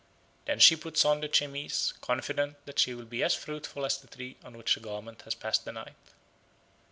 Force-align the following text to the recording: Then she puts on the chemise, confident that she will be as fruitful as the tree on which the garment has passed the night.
Then 0.45 0.57
she 0.57 0.75
puts 0.75 1.05
on 1.05 1.21
the 1.21 1.27
chemise, 1.29 1.93
confident 2.01 2.65
that 2.65 2.79
she 2.79 2.95
will 2.95 3.05
be 3.05 3.23
as 3.23 3.35
fruitful 3.35 3.85
as 3.85 3.99
the 3.99 4.07
tree 4.07 4.35
on 4.43 4.57
which 4.57 4.73
the 4.73 4.79
garment 4.79 5.21
has 5.25 5.35
passed 5.35 5.63
the 5.63 5.71
night. 5.73 5.93